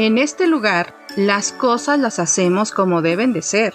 En 0.00 0.16
este 0.16 0.46
lugar, 0.46 0.94
las 1.16 1.50
cosas 1.50 1.98
las 1.98 2.20
hacemos 2.20 2.70
como 2.70 3.02
deben 3.02 3.32
de 3.32 3.42
ser. 3.42 3.74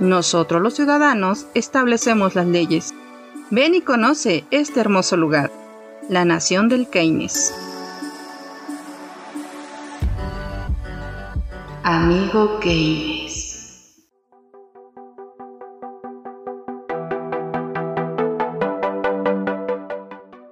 Nosotros 0.00 0.60
los 0.60 0.74
ciudadanos 0.74 1.46
establecemos 1.54 2.34
las 2.34 2.46
leyes. 2.46 2.92
Ven 3.50 3.74
y 3.74 3.80
conoce 3.80 4.44
este 4.50 4.80
hermoso 4.80 5.16
lugar, 5.16 5.50
la 6.10 6.26
nación 6.26 6.68
del 6.68 6.90
Keynes. 6.90 7.54
Amigo 11.84 12.60
Keynes. 12.60 14.04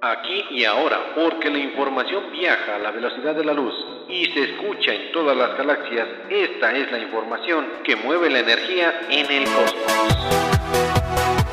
Aquí 0.01 0.45
y 0.49 0.65
ahora, 0.65 0.97
porque 1.13 1.51
la 1.51 1.59
información 1.59 2.23
viaja 2.31 2.77
a 2.77 2.79
la 2.79 2.89
velocidad 2.89 3.35
de 3.35 3.45
la 3.45 3.53
luz 3.53 3.94
y 4.15 4.25
se 4.27 4.43
escucha 4.43 4.93
en 4.93 5.11
todas 5.11 5.35
las 5.35 5.57
galaxias, 5.57 6.07
esta 6.29 6.71
es 6.71 6.89
la 6.89 6.99
información 6.99 7.67
que 7.83 7.97
mueve 7.97 8.29
la 8.29 8.39
energía 8.39 9.01
en 9.09 9.29
el 9.29 9.43
cosmos. 9.43 11.44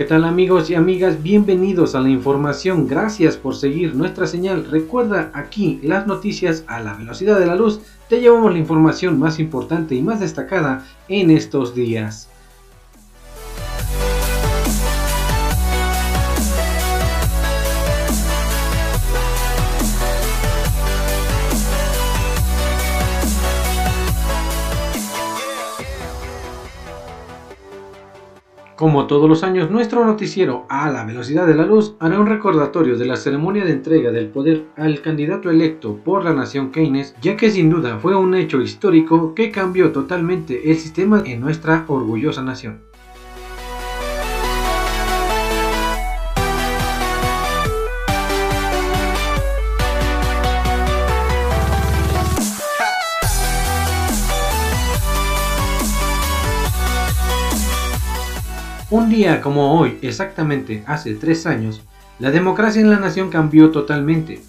¿Qué 0.00 0.06
tal 0.06 0.24
amigos 0.24 0.70
y 0.70 0.74
amigas? 0.74 1.22
Bienvenidos 1.22 1.94
a 1.94 2.00
la 2.00 2.08
información. 2.08 2.88
Gracias 2.88 3.36
por 3.36 3.54
seguir 3.54 3.94
nuestra 3.94 4.26
señal. 4.26 4.64
Recuerda 4.64 5.30
aquí 5.34 5.78
las 5.82 6.06
noticias 6.06 6.64
a 6.68 6.80
la 6.80 6.94
velocidad 6.94 7.38
de 7.38 7.44
la 7.44 7.54
luz. 7.54 7.80
Te 8.08 8.18
llevamos 8.18 8.50
la 8.50 8.58
información 8.58 9.18
más 9.18 9.38
importante 9.38 9.94
y 9.94 10.00
más 10.00 10.20
destacada 10.20 10.86
en 11.08 11.30
estos 11.30 11.74
días. 11.74 12.30
Como 28.80 29.06
todos 29.06 29.28
los 29.28 29.44
años, 29.44 29.70
nuestro 29.70 30.06
noticiero 30.06 30.64
a 30.70 30.88
la 30.88 31.04
velocidad 31.04 31.46
de 31.46 31.54
la 31.54 31.66
luz 31.66 31.96
hará 31.98 32.18
un 32.18 32.26
recordatorio 32.26 32.96
de 32.96 33.04
la 33.04 33.16
ceremonia 33.16 33.62
de 33.62 33.72
entrega 33.72 34.10
del 34.10 34.28
poder 34.28 34.68
al 34.74 35.02
candidato 35.02 35.50
electo 35.50 35.98
por 36.02 36.24
la 36.24 36.32
nación 36.32 36.70
Keynes, 36.70 37.14
ya 37.20 37.36
que 37.36 37.50
sin 37.50 37.68
duda 37.68 37.98
fue 37.98 38.16
un 38.16 38.34
hecho 38.34 38.62
histórico 38.62 39.34
que 39.34 39.50
cambió 39.50 39.92
totalmente 39.92 40.70
el 40.70 40.78
sistema 40.78 41.22
en 41.26 41.42
nuestra 41.42 41.84
orgullosa 41.88 42.40
nación. 42.40 42.80
Un 58.90 59.08
día 59.08 59.40
como 59.40 59.78
hoy, 59.78 59.98
exactamente 60.02 60.82
hace 60.84 61.14
tres 61.14 61.46
años, 61.46 61.80
la 62.18 62.32
democracia 62.32 62.82
en 62.82 62.90
la 62.90 62.98
nación 62.98 63.30
cambió 63.30 63.70
totalmente. 63.70 64.42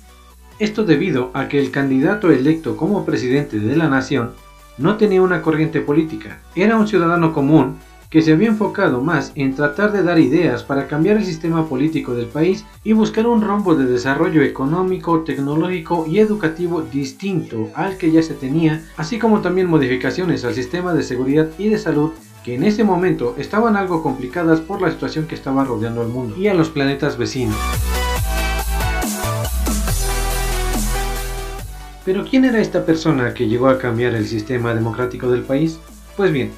Esto 0.58 0.84
debido 0.84 1.30
a 1.36 1.48
que 1.48 1.60
el 1.60 1.70
candidato 1.70 2.32
electo 2.32 2.76
como 2.76 3.06
presidente 3.06 3.60
de 3.60 3.76
la 3.76 3.88
nación 3.88 4.32
no 4.80 4.98
tenía 4.98 5.22
una 5.22 5.44
corriente 5.44 5.80
política, 5.80 6.40
era 6.56 6.76
un 6.76 6.88
ciudadano 6.88 7.34
común 7.34 7.76
que 8.10 8.24
se 8.24 8.34
había 8.34 8.48
enfocado 8.48 9.00
más 9.00 9.32
en 9.36 9.54
tratar 9.54 9.92
de 9.92 10.02
dar 10.02 10.18
ideas 10.18 10.64
para 10.64 10.88
cambiar 10.88 11.18
el 11.18 11.24
sistema 11.26 11.68
político 11.68 12.16
del 12.16 12.26
país 12.26 12.66
y 12.84 12.94
buscar 12.94 13.28
un 13.28 13.42
rumbo 13.42 13.76
de 13.76 13.86
desarrollo 13.86 14.42
económico, 14.42 15.20
tecnológico 15.20 16.08
y 16.08 16.18
educativo 16.18 16.82
distinto 16.82 17.70
al 17.76 17.96
que 17.98 18.12
ya 18.12 18.24
se 18.24 18.34
tenía, 18.34 18.84
así 18.98 19.20
como 19.20 19.42
también 19.42 19.68
modificaciones 19.68 20.44
al 20.46 20.56
sistema 20.56 20.96
de 20.96 21.04
seguridad 21.04 21.48
y 21.60 21.70
de 21.70 21.78
salud 21.78 22.12
que 22.44 22.56
en 22.56 22.64
ese 22.64 22.84
momento 22.84 23.36
estaban 23.38 23.76
algo 23.76 24.02
complicadas 24.02 24.60
por 24.60 24.82
la 24.82 24.92
situación 24.92 25.28
que 25.28 25.36
estaba 25.36 25.64
rodeando 25.64 26.02
al 26.02 26.08
mundo 26.08 26.36
y 26.38 26.48
a 26.48 26.54
los 26.54 26.70
planetas 26.70 27.18
vecinos. 27.18 27.58
Pero 32.04 32.26
¿quién 32.28 32.46
era 32.46 32.60
esta 32.60 32.84
persona 32.86 33.34
que 33.34 33.48
llegó 33.48 33.68
a 33.70 33.78
cambiar 33.78 34.16
el 34.16 34.28
sistema 34.28 34.74
democrático 34.74 35.30
del 35.30 35.44
país? 35.44 35.80
Pues 36.18 36.32
bien, 36.32 36.52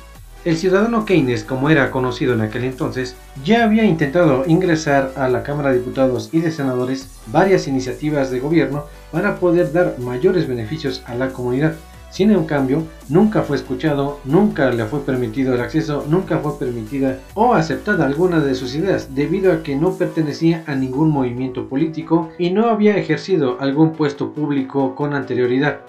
el 0.46 0.58
ciudadano 0.58 1.06
Keynes, 1.06 1.46
como 1.46 1.70
era 1.70 1.90
conocido 1.90 2.34
en 2.34 2.42
aquel 2.42 2.66
entonces, 2.66 3.16
ya 3.44 3.64
había 3.64 3.86
intentado 3.86 4.44
ingresar 4.46 5.14
a 5.16 5.30
la 5.30 5.44
Cámara 5.44 5.70
de 5.70 5.80
Diputados 5.80 6.30
y 6.34 6.42
de 6.42 6.52
Senadores 6.52 7.10
varias 7.28 7.68
iniciativas 7.68 8.30
de 8.30 8.42
gobierno 8.42 8.86
para 9.12 9.38
poder 9.38 9.72
dar 9.72 9.96
mayores 10.00 10.48
beneficios 10.48 11.02
a 11.06 11.16
la 11.16 11.30
comunidad, 11.30 11.76
sin 12.14 12.30
en 12.30 12.46
cambio, 12.46 12.84
nunca 13.10 13.42
fue 13.42 13.58
escuchado, 13.58 14.20
nunca 14.24 14.70
le 14.70 14.86
fue 14.86 15.00
permitido 15.00 15.56
el 15.56 15.62
acceso, 15.62 16.06
nunca 16.08 16.38
fue 16.38 16.60
permitida 16.60 17.18
o 17.34 17.56
aceptada 17.56 18.06
alguna 18.06 18.40
de 18.40 18.54
sus 18.54 18.76
ideas 18.76 19.16
debido 19.16 19.52
a 19.52 19.64
que 19.64 19.76
no 19.76 19.94
pertenecía 19.94 20.64
a 20.68 20.76
ningún 20.76 21.10
movimiento 21.10 21.68
político 21.68 22.30
y 22.38 22.52
no 22.52 22.68
había 22.68 22.98
ejercido 22.98 23.58
algún 23.60 23.94
puesto 23.94 24.32
público 24.32 24.94
con 24.94 25.16
anterioridad. 25.16 25.80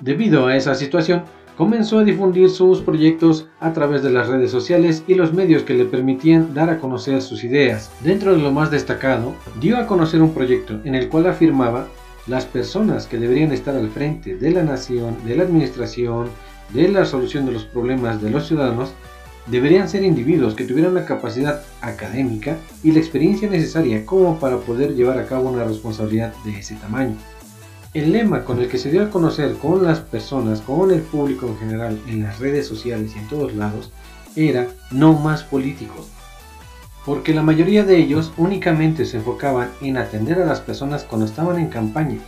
Debido 0.00 0.48
a 0.48 0.56
esa 0.56 0.74
situación, 0.74 1.22
comenzó 1.56 2.00
a 2.00 2.04
difundir 2.04 2.50
sus 2.50 2.80
proyectos 2.80 3.46
a 3.60 3.72
través 3.72 4.02
de 4.02 4.10
las 4.10 4.26
redes 4.26 4.50
sociales 4.50 5.04
y 5.06 5.14
los 5.14 5.32
medios 5.32 5.62
que 5.62 5.74
le 5.74 5.84
permitían 5.84 6.52
dar 6.52 6.68
a 6.68 6.80
conocer 6.80 7.22
sus 7.22 7.44
ideas. 7.44 7.92
Dentro 8.02 8.32
de 8.32 8.42
lo 8.42 8.50
más 8.50 8.72
destacado, 8.72 9.34
dio 9.60 9.76
a 9.76 9.86
conocer 9.86 10.20
un 10.20 10.34
proyecto 10.34 10.80
en 10.84 10.96
el 10.96 11.08
cual 11.08 11.28
afirmaba 11.28 11.86
las 12.28 12.44
personas 12.44 13.06
que 13.06 13.18
deberían 13.18 13.52
estar 13.52 13.74
al 13.74 13.90
frente 13.90 14.36
de 14.36 14.50
la 14.50 14.62
nación, 14.62 15.16
de 15.24 15.36
la 15.36 15.44
administración, 15.44 16.28
de 16.72 16.88
la 16.88 17.04
solución 17.04 17.46
de 17.46 17.52
los 17.52 17.64
problemas 17.64 18.20
de 18.22 18.30
los 18.30 18.46
ciudadanos, 18.46 18.90
deberían 19.46 19.88
ser 19.88 20.04
individuos 20.04 20.54
que 20.54 20.64
tuvieran 20.64 20.94
la 20.94 21.06
capacidad 21.06 21.62
académica 21.80 22.58
y 22.82 22.92
la 22.92 22.98
experiencia 22.98 23.48
necesaria 23.48 24.04
como 24.04 24.38
para 24.38 24.58
poder 24.58 24.94
llevar 24.94 25.18
a 25.18 25.26
cabo 25.26 25.50
una 25.50 25.64
responsabilidad 25.64 26.34
de 26.44 26.58
ese 26.58 26.74
tamaño. 26.76 27.16
El 27.94 28.12
lema 28.12 28.44
con 28.44 28.60
el 28.60 28.68
que 28.68 28.76
se 28.76 28.90
dio 28.90 29.02
a 29.02 29.10
conocer 29.10 29.54
con 29.54 29.82
las 29.82 30.00
personas, 30.00 30.60
con 30.60 30.90
el 30.90 31.00
público 31.00 31.46
en 31.46 31.56
general, 31.56 31.98
en 32.06 32.22
las 32.22 32.38
redes 32.38 32.66
sociales 32.66 33.12
y 33.16 33.18
en 33.18 33.28
todos 33.28 33.54
lados, 33.54 33.90
era 34.36 34.68
no 34.90 35.14
más 35.14 35.42
políticos, 35.42 36.08
porque 37.08 37.32
la 37.32 37.42
mayoría 37.42 37.84
de 37.84 37.96
ellos 37.96 38.34
únicamente 38.36 39.06
se 39.06 39.16
enfocaban 39.16 39.70
en 39.80 39.96
atender 39.96 40.42
a 40.42 40.44
las 40.44 40.60
personas 40.60 41.04
cuando 41.04 41.24
estaban 41.24 41.58
en 41.58 41.68
campaña, 41.68 42.18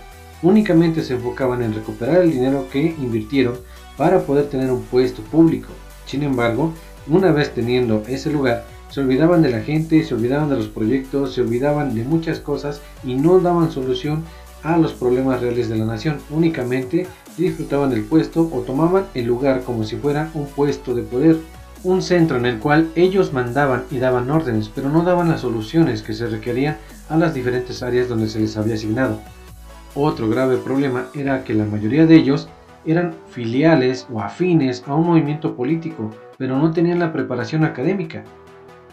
únicamente 0.41 1.03
se 1.03 1.17
enfocaban 1.17 1.63
en 1.63 1.75
recuperar 1.75 2.23
el 2.23 2.33
dinero 2.33 2.67
que 2.73 2.97
invirtieron 2.99 3.59
para 3.99 4.21
poder 4.21 4.47
tener 4.47 4.73
un 4.73 4.81
puesto 4.85 5.21
público. 5.21 5.69
Sin 6.07 6.23
embargo, 6.23 6.73
una 7.09 7.31
vez 7.31 7.53
teniendo 7.53 8.03
ese 8.09 8.33
lugar, 8.33 8.65
se 8.89 9.01
olvidaban 9.01 9.43
de 9.43 9.51
la 9.51 9.61
gente, 9.61 10.03
se 10.03 10.15
olvidaban 10.15 10.49
de 10.49 10.57
los 10.57 10.69
proyectos, 10.69 11.35
se 11.35 11.43
olvidaban 11.43 11.95
de 11.95 12.03
muchas 12.05 12.41
cosas 12.41 12.81
y 13.05 13.17
no 13.17 13.39
daban 13.39 13.71
solución 13.71 14.25
a 14.63 14.79
los 14.79 14.95
problemas 14.95 15.43
reales 15.43 15.69
de 15.69 15.77
la 15.77 15.85
nación. 15.85 16.21
Únicamente 16.31 17.07
disfrutaban 17.37 17.91
del 17.91 18.05
puesto 18.05 18.49
o 18.51 18.61
tomaban 18.61 19.09
el 19.13 19.27
lugar 19.27 19.63
como 19.63 19.85
si 19.85 19.97
fuera 19.97 20.31
un 20.33 20.47
puesto 20.47 20.95
de 20.95 21.03
poder 21.03 21.37
un 21.83 22.03
centro 22.03 22.37
en 22.37 22.47
el 22.47 22.59
cual 22.59 22.91
ellos 22.95 23.33
mandaban 23.33 23.85
y 23.91 23.99
daban 23.99 24.31
órdenes, 24.31 24.69
pero 24.69 24.91
no 24.91 25.03
daban 25.03 25.29
las 25.29 25.41
soluciones 25.41 26.03
que 26.03 26.13
se 26.13 26.27
requerían 26.27 26.77
a 27.09 27.17
las 27.17 27.35
diferentes 27.35 27.83
áreas 27.83 28.09
donde 28.09 28.29
se 28.29 28.41
les 28.41 28.57
había 28.57 28.75
asignado. 28.75 29.21
Otro 29.95 30.29
grave 30.29 30.57
problema 30.59 31.07
era 31.15 31.43
que 31.43 31.55
la 31.55 31.65
mayoría 31.65 32.07
de 32.07 32.17
ellos 32.17 32.49
eran 32.87 33.15
filiales 33.29 34.07
o 34.13 34.21
afines 34.21 34.85
a 34.87 34.95
un 34.95 35.07
movimiento 35.07 35.55
político, 35.55 36.11
pero 36.39 36.59
no 36.59 36.73
tenían 36.73 36.99
la 36.99 37.13
preparación 37.13 37.65
académica. 37.65 38.25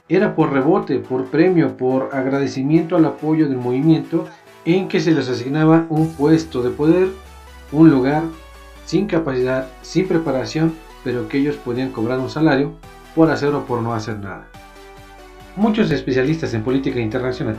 Era 0.09 0.35
por 0.35 0.53
rebote, 0.53 0.99
por 0.99 1.25
premio, 1.25 1.75
por 1.75 2.09
agradecimiento 2.13 2.95
al 2.95 3.05
apoyo 3.05 3.47
del 3.47 3.57
movimiento 3.57 4.25
en 4.65 4.87
que 4.87 4.99
se 4.99 5.11
les 5.11 5.29
asignaba 5.29 5.85
un 5.89 6.13
puesto 6.13 6.61
de 6.63 6.69
poder, 6.69 7.09
un 7.71 7.89
lugar 7.89 8.23
sin 8.85 9.05
capacidad, 9.05 9.67
sin 9.81 10.07
preparación 10.07 10.73
pero 11.07 11.29
que 11.29 11.37
ellos 11.37 11.55
podían 11.55 11.93
cobrar 11.93 12.19
un 12.19 12.29
salario 12.29 12.73
por 13.15 13.31
hacer 13.31 13.55
o 13.55 13.65
por 13.65 13.81
no 13.81 13.93
hacer 13.93 14.19
nada. 14.19 14.45
Muchos 15.55 15.89
especialistas 15.89 16.53
en 16.53 16.63
política 16.63 16.99
internacional 16.99 17.55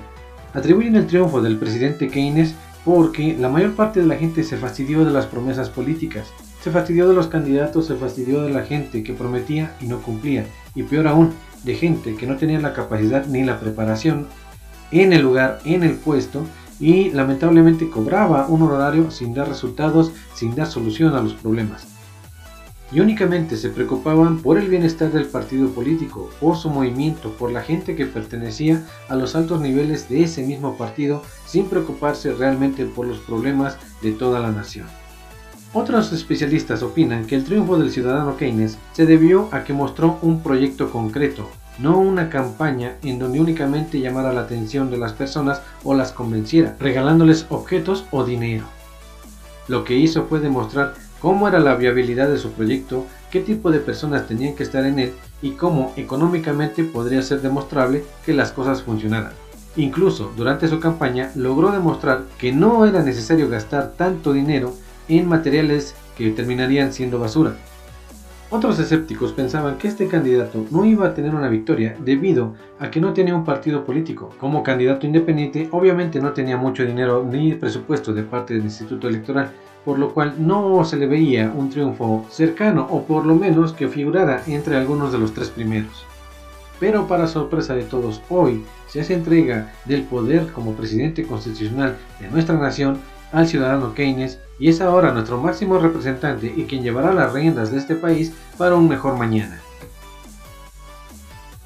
atribuyen 0.53 0.97
el 0.97 1.07
triunfo 1.07 1.41
del 1.41 1.57
presidente 1.57 2.09
Keynes 2.09 2.55
porque 2.85 3.39
la 3.41 3.49
mayor 3.49 3.73
parte 3.73 4.01
de 4.01 4.07
la 4.07 4.17
gente 4.17 4.45
se 4.45 4.59
fastidió 4.59 5.03
de 5.03 5.13
las 5.13 5.25
promesas 5.25 5.71
políticas, 5.71 6.27
se 6.63 6.71
fastidió 6.71 7.09
de 7.09 7.15
los 7.15 7.29
candidatos, 7.29 7.87
se 7.87 7.95
fastidió 7.95 8.43
de 8.43 8.51
la 8.51 8.65
gente 8.65 9.03
que 9.03 9.15
prometía 9.15 9.75
y 9.81 9.87
no 9.87 10.03
cumplía, 10.03 10.45
y 10.75 10.83
peor 10.83 11.09
aún, 11.09 11.33
de 11.65 11.75
gente 11.75 12.17
que 12.17 12.27
no 12.27 12.37
tenía 12.37 12.61
la 12.61 12.75
capacidad 12.75 13.25
ni 13.25 13.45
la 13.45 13.59
preparación 13.59 14.27
en 14.91 15.15
el 15.15 15.23
lugar, 15.23 15.61
en 15.65 15.85
el 15.85 15.95
puesto, 15.95 16.45
y 16.81 17.13
lamentablemente 17.13 17.89
cobraba 17.89 18.47
un 18.47 18.61
horario 18.61 19.11
sin 19.11 19.33
dar 19.33 19.49
resultados, 19.49 20.13
sin 20.35 20.55
dar 20.55 20.67
solución 20.67 21.15
a 21.15 21.23
los 21.23 21.33
problemas. 21.33 21.98
Y 22.91 23.01
únicamente 23.01 23.57
se 23.57 23.69
preocupaban 23.69 24.39
por 24.39 24.59
el 24.59 24.69
bienestar 24.69 25.13
del 25.13 25.27
partido 25.27 25.69
político, 25.71 26.31
por 26.41 26.57
su 26.57 26.71
movimiento, 26.71 27.33
por 27.33 27.53
la 27.53 27.63
gente 27.63 27.95
que 27.95 28.07
pertenecía 28.07 28.85
a 29.09 29.17
los 29.17 29.35
altos 29.35 29.61
niveles 29.61 30.09
de 30.09 30.25
ese 30.25 30.43
mismo 30.43 30.77
partido, 30.77 31.23
sin 31.47 31.67
preocuparse 31.67 32.33
realmente 32.33 32.87
por 32.87 33.07
los 33.07 33.19
problemas 33.19 33.77
de 34.03 34.13
toda 34.13 34.41
la 34.41 34.51
nación. 34.51 34.87
Otros 35.75 36.13
especialistas 36.13 36.83
opinan 36.83 37.27
que 37.27 37.35
el 37.35 37.45
triunfo 37.45 37.79
del 37.79 37.91
ciudadano 37.91 38.39
Keynes 38.39 38.79
se 38.93 39.05
debió 39.05 39.49
a 39.53 39.65
que 39.65 39.75
mostró 39.75 40.19
un 40.23 40.43
proyecto 40.43 40.91
concreto, 40.91 41.51
no 41.79 41.99
una 41.99 42.31
campaña 42.31 42.97
en 43.03 43.19
donde 43.19 43.39
únicamente 43.39 44.01
llamara 44.01 44.33
la 44.33 44.41
atención 44.41 44.91
de 44.91 44.97
las 44.97 45.13
personas 45.13 45.61
o 45.85 45.95
las 45.95 46.13
convenciera, 46.13 46.75
regalándoles 46.81 47.45
objetos 47.51 48.07
o 48.11 48.25
dinero. 48.25 48.65
Lo 49.69 49.85
que 49.85 49.97
hizo 49.97 50.25
fue 50.25 50.41
demostrar 50.41 50.95
cómo 51.21 51.49
era 51.49 51.61
la 51.61 51.75
viabilidad 51.75 52.29
de 52.29 52.39
su 52.39 52.53
proyecto, 52.53 53.07
qué 53.31 53.41
tipo 53.41 53.71
de 53.71 53.81
personas 53.81 54.27
tenían 54.27 54.55
que 54.55 54.63
estar 54.63 54.85
en 54.85 54.99
él 54.99 55.13
y 55.43 55.53
cómo 55.53 55.93
económicamente 55.97 56.85
podría 56.85 57.23
ser 57.23 57.41
demostrable 57.41 58.05
que 58.25 58.35
las 58.35 58.53
cosas 58.53 58.83
funcionaran. 58.83 59.33
Incluso 59.77 60.33
durante 60.37 60.69
su 60.69 60.81
campaña 60.81 61.31
logró 61.35 61.71
demostrar 61.71 62.25
que 62.39 62.53
no 62.53 62.85
era 62.85 63.03
necesario 63.03 63.49
gastar 63.49 63.93
tanto 63.97 64.33
dinero 64.33 64.75
en 65.09 65.29
materiales 65.29 65.95
que 66.17 66.31
terminarían 66.31 66.93
siendo 66.93 67.19
basura. 67.19 67.57
Otros 68.51 68.79
escépticos 68.79 69.33
pensaban 69.33 69.77
que 69.77 69.89
este 69.89 70.09
candidato 70.09 70.65
no 70.71 70.87
iba 70.87 71.07
a 71.07 71.15
tener 71.15 71.35
una 71.35 71.51
victoria 71.51 71.95
debido 72.01 72.55
a 72.79 72.91
que 72.91 72.99
no 72.99 73.13
tenía 73.13 73.35
un 73.35 73.45
partido 73.45 73.85
político. 73.85 74.31
Como 74.41 74.63
candidato 74.63 75.07
independiente 75.07 75.69
obviamente 75.71 76.19
no 76.19 76.33
tenía 76.33 76.57
mucho 76.57 76.83
dinero 76.85 77.27
ni 77.31 77.53
presupuesto 77.53 78.15
de 78.15 78.23
parte 78.23 78.55
del 78.55 78.65
Instituto 78.65 79.07
Electoral 79.07 79.53
por 79.89 79.99
lo 79.99 80.13
cual 80.13 80.35
no 80.37 80.85
se 80.85 80.99
le 80.99 81.07
veía 81.07 81.51
un 81.57 81.71
triunfo 81.71 82.27
cercano 82.29 82.87
o 82.91 83.05
por 83.05 83.25
lo 83.25 83.35
menos 83.35 83.73
que 83.73 83.89
figurara 83.89 84.43
entre 84.47 84.77
algunos 84.77 85.13
de 85.13 85.19
los 85.19 85.33
tres 85.33 85.49
primeros. 85.49 86.05
Pero 86.79 87.07
para 87.09 87.27
sorpresa 87.27 87.75
de 87.75 87.85
todos, 87.85 88.21
hoy 88.29 88.63
se 88.87 89.01
hace 89.01 89.15
entrega 89.15 89.73
del 89.87 90.03
poder 90.03 90.53
como 90.53 90.75
presidente 90.75 91.27
constitucional 91.27 91.97
de 92.21 92.29
nuestra 92.29 92.59
nación 92.59 92.99
al 93.33 93.49
ciudadano 93.49 93.95
Keynes 93.95 94.39
y 94.59 94.69
es 94.69 94.83
ahora 94.83 95.11
nuestro 95.13 95.41
máximo 95.41 95.79
representante 95.79 96.53
y 96.55 96.65
quien 96.65 96.83
llevará 96.83 97.15
las 97.15 97.33
riendas 97.33 97.73
de 97.73 97.79
este 97.79 97.95
país 97.95 98.35
para 98.59 98.75
un 98.75 98.91
mejor 98.91 99.17
mañana. 99.17 99.59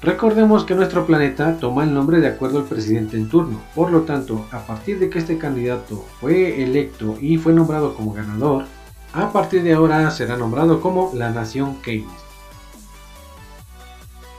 Recordemos 0.03 0.65
que 0.65 0.75
nuestro 0.75 1.05
planeta 1.05 1.55
toma 1.57 1.85
el 1.85 1.93
nombre 1.93 2.19
de 2.19 2.27
acuerdo 2.27 2.59
al 2.59 2.65
presidente 2.65 3.15
en 3.15 3.29
turno, 3.29 3.61
por 3.73 3.89
lo 3.89 4.01
tanto, 4.01 4.45
a 4.51 4.59
partir 4.59 4.99
de 4.99 5.09
que 5.09 5.19
este 5.19 5.37
candidato 5.37 6.05
fue 6.19 6.61
electo 6.61 7.15
y 7.21 7.37
fue 7.37 7.53
nombrado 7.53 7.95
como 7.95 8.11
ganador, 8.11 8.65
a 9.13 9.31
partir 9.31 9.63
de 9.63 9.71
ahora 9.71 10.11
será 10.11 10.35
nombrado 10.35 10.81
como 10.81 11.11
la 11.13 11.29
Nación 11.29 11.77
Keynes. 11.81 12.11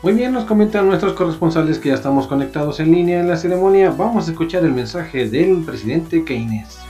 Muy 0.02 0.12
bien, 0.12 0.32
nos 0.32 0.44
comentan 0.44 0.86
nuestros 0.86 1.14
corresponsales 1.14 1.78
que 1.78 1.88
ya 1.88 1.94
estamos 1.94 2.26
conectados 2.26 2.78
en 2.80 2.92
línea 2.92 3.20
en 3.20 3.28
la 3.28 3.38
ceremonia. 3.38 3.90
Vamos 3.90 4.28
a 4.28 4.32
escuchar 4.32 4.64
el 4.64 4.72
mensaje 4.72 5.30
del 5.30 5.62
presidente 5.64 6.24
Keynes. 6.24 6.83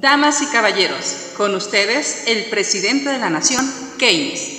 Damas 0.00 0.40
y 0.40 0.46
caballeros, 0.46 1.26
con 1.36 1.54
ustedes 1.54 2.24
el 2.26 2.44
presidente 2.44 3.10
de 3.10 3.18
la 3.18 3.28
Nación, 3.28 3.70
Keynes. 3.98 4.50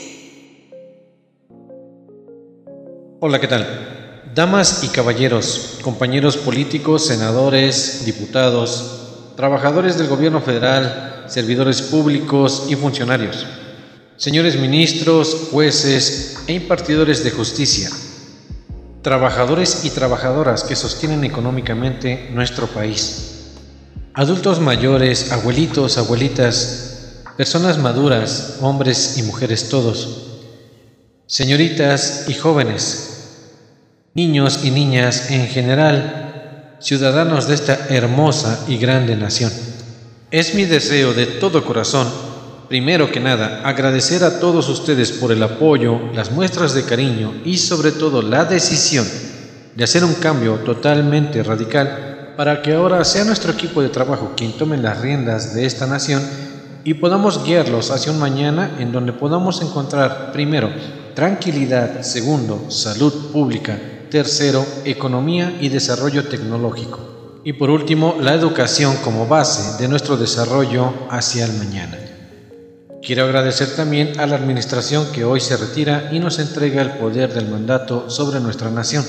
Hola, 3.20 3.42
¿qué 3.42 3.48
tal? 3.48 4.22
Damas 4.36 4.84
y 4.84 4.90
caballeros, 4.90 5.80
compañeros 5.82 6.38
políticos, 6.38 7.08
senadores, 7.08 8.06
diputados, 8.06 9.34
trabajadores 9.36 9.98
del 9.98 10.10
gobierno 10.10 10.42
federal, 10.42 11.26
servidores 11.28 11.82
públicos 11.82 12.68
y 12.70 12.76
funcionarios, 12.76 13.48
señores 14.18 14.60
ministros, 14.60 15.48
jueces 15.50 16.44
e 16.46 16.54
impartidores 16.54 17.24
de 17.24 17.32
justicia, 17.32 17.90
trabajadores 19.02 19.86
y 19.86 19.90
trabajadoras 19.90 20.64
que 20.64 20.76
sostienen 20.76 21.24
económicamente 21.24 22.30
nuestro 22.32 22.68
país 22.68 23.31
Adultos 24.14 24.60
mayores, 24.60 25.32
abuelitos, 25.32 25.98
abuelitas, 25.98 27.24
personas 27.38 27.78
maduras, 27.78 28.58
hombres 28.60 29.18
y 29.18 29.24
mujeres 29.24 29.70
todos, 29.70 30.28
señoritas 31.28 32.26
y 32.28 32.34
jóvenes, 32.34 33.46
niños 34.14 34.66
y 34.66 34.72
niñas 34.72 35.32
en 35.32 35.48
general, 35.48 36.76
ciudadanos 36.82 37.48
de 37.48 37.56
esta 37.56 37.88
hermosa 37.90 38.66
y 38.68 38.78
grande 38.78 39.16
nación. 39.16 39.50
Es 40.30 40.56
mi 40.56 40.66
deseo 40.66 41.14
de 41.14 41.28
todo 41.28 41.64
corazón, 41.64 42.10
primero 42.68 43.10
que 43.14 43.22
nada, 43.22 43.62
agradecer 43.64 44.26
a 44.26 44.42
todos 44.42 44.68
ustedes 44.68 45.14
por 45.14 45.32
el 45.32 45.42
apoyo, 45.42 46.12
las 46.14 46.34
muestras 46.34 46.74
de 46.74 46.84
cariño 46.84 47.34
y 47.46 47.58
sobre 47.58 47.94
todo 47.94 48.22
la 48.22 48.44
decisión 48.44 49.08
de 49.74 49.86
hacer 49.86 50.04
un 50.04 50.16
cambio 50.16 50.56
totalmente 50.56 51.42
radical 51.44 52.11
para 52.36 52.62
que 52.62 52.74
ahora 52.74 53.04
sea 53.04 53.24
nuestro 53.24 53.52
equipo 53.52 53.82
de 53.82 53.90
trabajo 53.90 54.34
quien 54.36 54.54
tome 54.58 54.78
las 54.78 55.00
riendas 55.00 55.54
de 55.54 55.66
esta 55.66 55.88
nación 55.88 56.24
y 56.84 56.96
podamos 56.96 57.44
guiarlos 57.44 57.92
hacia 57.92 58.12
un 58.12 58.20
mañana 58.20 58.78
en 58.80 58.92
donde 58.92 59.14
podamos 59.14 59.62
encontrar, 59.62 60.32
primero, 60.32 60.70
tranquilidad, 61.14 62.02
segundo, 62.02 62.72
salud 62.72 63.32
pública, 63.32 63.78
tercero, 64.10 64.66
economía 64.86 65.58
y 65.60 65.70
desarrollo 65.70 66.28
tecnológico, 66.28 67.40
y 67.44 67.54
por 67.54 67.70
último, 67.70 68.16
la 68.20 68.34
educación 68.34 68.96
como 69.04 69.28
base 69.28 69.82
de 69.82 69.88
nuestro 69.88 70.18
desarrollo 70.18 70.94
hacia 71.10 71.46
el 71.46 71.54
mañana. 71.54 71.98
Quiero 73.02 73.24
agradecer 73.24 73.76
también 73.76 74.20
a 74.20 74.28
la 74.28 74.36
administración 74.36 75.08
que 75.12 75.26
hoy 75.26 75.40
se 75.40 75.58
retira 75.58 76.10
y 76.12 76.20
nos 76.20 76.38
entrega 76.38 76.84
el 76.84 76.92
poder 76.92 77.34
del 77.34 77.50
mandato 77.50 78.10
sobre 78.12 78.40
nuestra 78.40 78.70
nación. 78.70 79.04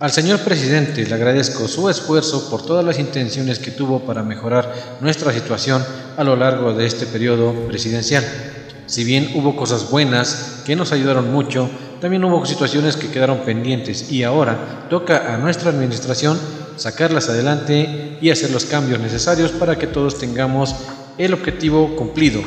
Al 0.00 0.12
señor 0.12 0.38
presidente 0.40 1.04
le 1.04 1.12
agradezco 1.12 1.66
su 1.66 1.88
esfuerzo 1.88 2.48
por 2.48 2.64
todas 2.64 2.84
las 2.84 3.00
intenciones 3.00 3.58
que 3.58 3.72
tuvo 3.72 3.98
para 3.98 4.22
mejorar 4.22 4.98
nuestra 5.00 5.32
situación 5.32 5.84
a 6.16 6.22
lo 6.22 6.36
largo 6.36 6.72
de 6.72 6.86
este 6.86 7.04
periodo 7.04 7.52
presidencial. 7.66 8.24
Si 8.86 9.02
bien 9.02 9.32
hubo 9.34 9.56
cosas 9.56 9.90
buenas 9.90 10.62
que 10.64 10.76
nos 10.76 10.92
ayudaron 10.92 11.32
mucho, 11.32 11.68
también 12.00 12.22
hubo 12.22 12.46
situaciones 12.46 12.96
que 12.96 13.10
quedaron 13.10 13.40
pendientes 13.40 14.12
y 14.12 14.22
ahora 14.22 14.86
toca 14.88 15.34
a 15.34 15.36
nuestra 15.36 15.70
administración 15.70 16.38
sacarlas 16.76 17.28
adelante 17.28 18.18
y 18.20 18.30
hacer 18.30 18.52
los 18.52 18.66
cambios 18.66 19.00
necesarios 19.00 19.50
para 19.50 19.80
que 19.80 19.88
todos 19.88 20.16
tengamos 20.16 20.76
el 21.18 21.34
objetivo 21.34 21.96
cumplido. 21.96 22.40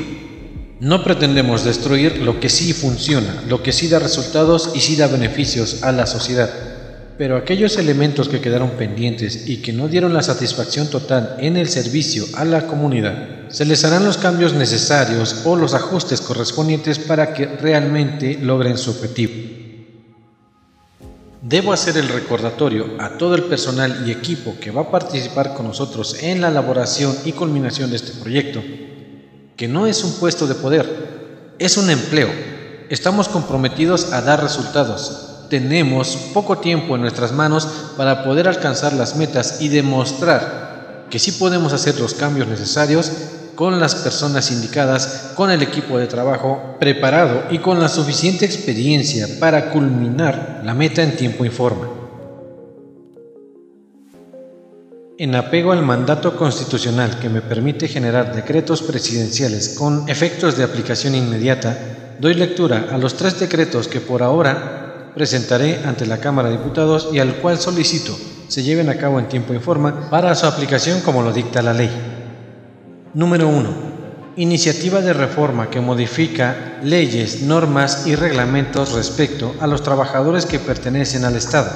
No 0.80 1.04
pretendemos 1.04 1.66
destruir 1.66 2.20
lo 2.20 2.40
que 2.40 2.48
sí 2.48 2.72
funciona, 2.72 3.44
lo 3.50 3.62
que 3.62 3.74
sí 3.74 3.90
da 3.90 4.00
resultados 4.00 4.72
y 4.74 4.80
sí 4.80 4.96
da 4.96 5.08
beneficios 5.08 5.84
a 5.84 5.92
la 5.92 6.08
sociedad. 6.08 6.71
Pero 7.22 7.38
aquellos 7.38 7.78
elementos 7.78 8.28
que 8.30 8.42
quedaron 8.42 8.72
pendientes 8.72 9.48
y 9.48 9.58
que 9.58 9.74
no 9.74 9.88
dieron 9.88 10.12
la 10.12 10.24
satisfacción 10.24 10.88
total 10.88 11.36
en 11.38 11.56
el 11.56 11.70
servicio 11.70 12.26
a 12.34 12.44
la 12.46 12.66
comunidad, 12.66 13.48
se 13.50 13.64
les 13.64 13.86
harán 13.86 14.06
los 14.06 14.18
cambios 14.18 14.56
necesarios 14.56 15.44
o 15.46 15.56
los 15.56 15.76
ajustes 15.76 16.20
correspondientes 16.20 16.98
para 16.98 17.36
que 17.36 17.46
realmente 17.46 18.40
logren 18.42 18.76
su 18.76 18.90
objetivo. 18.90 19.34
Debo 21.44 21.74
hacer 21.74 21.96
el 21.98 22.10
recordatorio 22.10 22.88
a 22.98 23.10
todo 23.20 23.36
el 23.36 23.44
personal 23.44 24.02
y 24.08 24.10
equipo 24.10 24.56
que 24.60 24.72
va 24.72 24.82
a 24.82 24.90
participar 24.90 25.54
con 25.54 25.68
nosotros 25.68 26.24
en 26.24 26.42
la 26.42 26.48
elaboración 26.48 27.16
y 27.24 27.34
culminación 27.34 27.92
de 27.92 27.98
este 27.98 28.20
proyecto, 28.20 28.64
que 29.56 29.68
no 29.68 29.86
es 29.86 30.04
un 30.04 30.14
puesto 30.14 30.48
de 30.48 30.56
poder, 30.56 31.54
es 31.60 31.78
un 31.78 31.92
empleo. 31.92 32.30
Estamos 32.90 33.30
comprometidos 33.30 34.12
a 34.12 34.24
dar 34.24 34.42
resultados, 34.42 35.31
tenemos 35.52 36.16
poco 36.34 36.60
tiempo 36.60 36.96
en 36.96 37.02
nuestras 37.02 37.34
manos 37.34 37.68
para 37.98 38.24
poder 38.24 38.48
alcanzar 38.48 38.94
las 38.94 39.18
metas 39.18 39.60
y 39.60 39.68
demostrar 39.68 41.08
que 41.10 41.20
sí 41.20 41.34
podemos 41.34 41.74
hacer 41.74 42.00
los 42.00 42.14
cambios 42.14 42.48
necesarios 42.48 43.12
con 43.56 43.78
las 43.78 43.96
personas 43.96 44.50
indicadas, 44.50 45.34
con 45.36 45.52
el 45.52 45.62
equipo 45.62 45.98
de 45.98 46.08
trabajo 46.08 46.78
preparado 46.80 47.44
y 47.52 47.58
con 47.58 47.82
la 47.82 47.90
suficiente 47.90 48.46
experiencia 48.46 49.28
para 49.42 49.72
culminar 49.72 50.62
la 50.64 50.74
meta 50.74 51.04
en 51.04 51.18
tiempo 51.18 51.44
y 51.44 51.50
forma. 51.50 51.90
En 55.18 55.36
apego 55.36 55.74
al 55.74 55.84
mandato 55.84 56.38
constitucional 56.38 57.20
que 57.20 57.28
me 57.28 57.42
permite 57.42 57.90
generar 57.90 58.34
decretos 58.34 58.82
presidenciales 58.82 59.76
con 59.78 60.08
efectos 60.08 60.56
de 60.56 60.64
aplicación 60.64 61.14
inmediata, 61.14 61.78
doy 62.20 62.36
lectura 62.36 62.88
a 62.90 62.98
los 62.98 63.16
tres 63.16 63.38
decretos 63.38 63.90
que 63.90 64.00
por 64.00 64.24
ahora 64.24 64.81
presentaré 65.14 65.82
ante 65.86 66.06
la 66.06 66.18
Cámara 66.18 66.50
de 66.50 66.58
Diputados 66.58 67.10
y 67.12 67.20
al 67.20 67.36
cual 67.36 67.58
solicito 67.58 68.18
se 68.48 68.64
lleven 68.64 68.90
a 68.90 68.98
cabo 68.98 69.20
en 69.20 69.28
tiempo 69.28 69.54
y 69.54 69.60
forma 69.60 70.10
para 70.10 70.36
su 70.36 70.46
aplicación 70.46 71.02
como 71.02 71.22
lo 71.22 71.32
dicta 71.32 71.62
la 71.62 71.74
ley. 71.74 71.90
Número 73.14 73.48
1. 73.48 73.92
Iniciativa 74.38 75.02
de 75.02 75.14
reforma 75.14 75.70
que 75.70 75.82
modifica 75.82 76.80
leyes, 76.84 77.42
normas 77.42 78.08
y 78.08 78.16
reglamentos 78.16 78.94
respecto 78.94 79.54
a 79.60 79.68
los 79.68 79.84
trabajadores 79.84 80.46
que 80.46 80.60
pertenecen 80.60 81.26
al 81.26 81.36
Estado. 81.36 81.70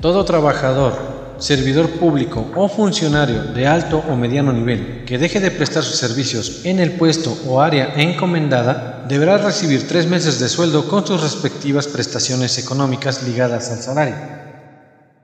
Todo 0.00 0.24
trabajador, 0.24 1.20
servidor 1.38 1.90
público 1.90 2.46
o 2.54 2.68
funcionario 2.68 3.44
de 3.44 3.66
alto 3.66 4.02
o 4.08 4.16
mediano 4.16 4.52
nivel 4.52 5.04
que 5.04 5.18
deje 5.18 5.40
de 5.40 5.50
prestar 5.50 5.82
sus 5.82 5.96
servicios 5.96 6.62
en 6.64 6.78
el 6.80 6.92
puesto 6.92 7.36
o 7.46 7.60
área 7.60 7.94
encomendada 7.96 8.89
deberá 9.08 9.38
recibir 9.38 9.86
tres 9.86 10.06
meses 10.06 10.38
de 10.38 10.48
sueldo 10.48 10.88
con 10.88 11.06
sus 11.06 11.20
respectivas 11.22 11.86
prestaciones 11.86 12.58
económicas 12.58 13.22
ligadas 13.22 13.70
al 13.70 13.78
salario. 13.78 14.16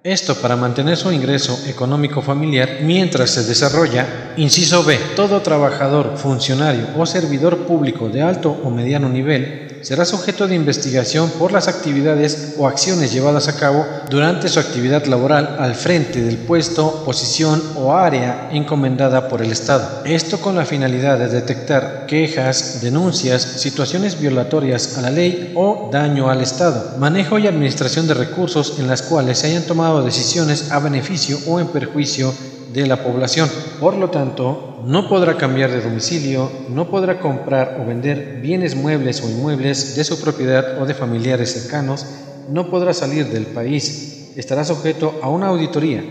Esto 0.02 0.36
para 0.36 0.54
mantener 0.54 0.96
su 0.96 1.10
ingreso 1.10 1.58
económico 1.66 2.22
familiar 2.22 2.78
mientras 2.82 3.30
se 3.30 3.42
desarrolla, 3.42 4.34
inciso 4.36 4.84
B, 4.84 4.96
todo 5.16 5.42
trabajador, 5.42 6.16
funcionario 6.16 6.86
o 6.96 7.04
servidor 7.06 7.66
público 7.66 8.08
de 8.08 8.22
alto 8.22 8.56
o 8.62 8.70
mediano 8.70 9.08
nivel 9.08 9.75
será 9.86 10.04
sujeto 10.04 10.48
de 10.48 10.56
investigación 10.56 11.30
por 11.38 11.52
las 11.52 11.68
actividades 11.68 12.54
o 12.58 12.66
acciones 12.66 13.12
llevadas 13.12 13.46
a 13.46 13.56
cabo 13.56 13.86
durante 14.10 14.48
su 14.48 14.58
actividad 14.58 15.04
laboral 15.06 15.58
al 15.60 15.76
frente 15.76 16.24
del 16.24 16.38
puesto, 16.38 17.04
posición 17.04 17.62
o 17.76 17.94
área 17.94 18.48
encomendada 18.50 19.28
por 19.28 19.42
el 19.42 19.52
Estado. 19.52 20.02
Esto 20.04 20.40
con 20.40 20.56
la 20.56 20.64
finalidad 20.64 21.20
de 21.20 21.28
detectar 21.28 22.06
quejas, 22.08 22.80
denuncias, 22.82 23.42
situaciones 23.42 24.18
violatorias 24.18 24.98
a 24.98 25.02
la 25.02 25.10
ley 25.12 25.52
o 25.54 25.88
daño 25.92 26.30
al 26.30 26.40
Estado, 26.40 26.98
manejo 26.98 27.38
y 27.38 27.46
administración 27.46 28.08
de 28.08 28.14
recursos 28.14 28.80
en 28.80 28.88
las 28.88 29.02
cuales 29.02 29.38
se 29.38 29.46
hayan 29.46 29.68
tomado 29.68 30.02
decisiones 30.02 30.72
a 30.72 30.80
beneficio 30.80 31.38
o 31.46 31.60
en 31.60 31.68
perjuicio 31.68 32.34
de 32.82 32.86
la 32.86 33.02
población. 33.02 33.50
Por 33.80 33.96
lo 33.96 34.10
tanto, 34.10 34.82
no 34.84 35.08
podrá 35.08 35.36
cambiar 35.36 35.70
de 35.70 35.80
domicilio, 35.80 36.50
no 36.68 36.90
podrá 36.90 37.18
comprar 37.20 37.78
o 37.80 37.86
vender 37.86 38.40
bienes 38.42 38.76
muebles 38.76 39.22
o 39.22 39.30
inmuebles 39.30 39.96
de 39.96 40.04
su 40.04 40.20
propiedad 40.20 40.80
o 40.80 40.84
de 40.84 40.94
familiares 40.94 41.52
cercanos, 41.52 42.04
no 42.50 42.70
podrá 42.70 42.92
salir 42.92 43.26
del 43.28 43.46
país, 43.46 44.32
estará 44.36 44.64
sujeto 44.64 45.18
a 45.22 45.28
una 45.30 45.48
auditoría 45.48 46.04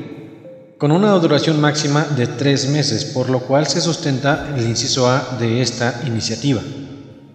con 0.78 0.92
una 0.92 1.12
duración 1.12 1.62
máxima 1.62 2.04
de 2.18 2.28
tres 2.28 2.68
meses, 2.68 3.06
por 3.06 3.30
lo 3.30 3.40
cual 3.42 3.66
se 3.68 3.80
sustenta 3.80 4.54
el 4.58 4.66
inciso 4.66 5.08
A 5.08 5.38
de 5.40 5.62
esta 5.62 6.02
iniciativa. 6.06 6.62